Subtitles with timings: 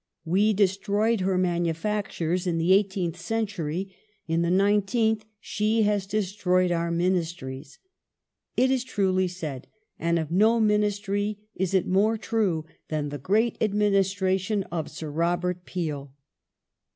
[0.35, 3.93] 'We de stroyed her manufactures in the eighteenth century;
[4.27, 7.77] in the nine teenth she has destroyed our Ministries."
[8.57, 9.67] It is truly said,
[9.99, 15.11] and of no Ministry is it more true than the great administra tion of Sir
[15.11, 16.11] Robert Peel.